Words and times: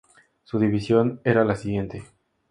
Su 0.45 0.57
división 0.57 1.21
era 1.23 1.43
la 1.45 1.55
siguiente. 1.55 2.03